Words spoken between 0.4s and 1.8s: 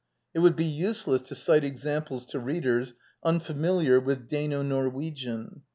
be useless to cite